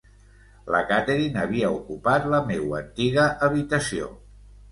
La 0.75 0.79
Catherine 0.91 1.39
havia 1.41 1.69
ocupat 1.75 2.25
la 2.33 2.41
meua 2.49 2.79
antiga 2.79 3.27
habitació. 3.49 4.09